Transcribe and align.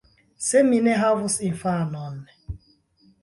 Se 0.45 0.61
mi 0.69 0.77
ne 0.85 0.95
havus 1.01 1.35
infanon! 1.49 2.17